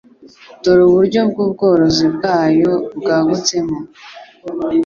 [0.63, 3.77] dore uburyo bwubworozi bwayo bwagutsemo